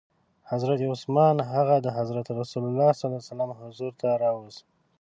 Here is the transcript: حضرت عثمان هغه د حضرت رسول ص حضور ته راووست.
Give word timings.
حضرت 0.51 0.79
عثمان 0.91 1.35
هغه 1.53 1.75
د 1.85 1.87
حضرت 1.97 2.27
رسول 2.39 2.77
ص 3.27 3.29
حضور 3.59 3.91
ته 4.01 4.09
راووست. 4.21 4.63